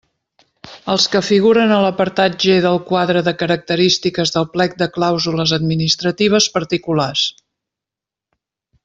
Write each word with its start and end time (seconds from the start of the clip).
Els 0.93 1.03
que 1.15 1.19
figuren 1.25 1.73
a 1.73 1.77
l'apartat 1.83 2.37
G 2.45 2.55
del 2.65 2.79
quadre 2.87 3.21
de 3.29 3.33
característiques 3.43 4.33
del 4.37 4.47
plec 4.55 4.75
de 4.83 4.89
clàusules 4.99 5.55
administratives 5.59 6.49
particulars. 6.57 7.29